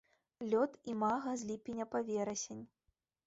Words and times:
Лёт 0.51 0.71
імага 0.93 1.35
з 1.43 1.51
ліпеня 1.51 1.85
па 1.93 1.99
верасень. 2.09 2.65